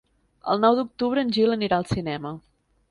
El 0.53 0.63
nou 0.63 0.79
d'octubre 0.79 1.27
en 1.27 1.31
Gil 1.37 1.57
anirà 1.59 1.81
al 1.81 1.89
cinema. 1.95 2.35